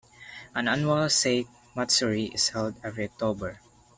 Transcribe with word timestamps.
An 0.55 0.67
annual 0.67 1.07
sake 1.11 1.45
matsuri 1.75 2.31
is 2.33 2.49
held 2.49 2.73
every 2.83 3.03
October. 3.03 3.59